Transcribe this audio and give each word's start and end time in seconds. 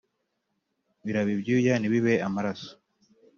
birabe 1.05 1.31
ibyuya 1.35 1.73
ntibibe 1.77 2.13
amaraso 2.27 2.71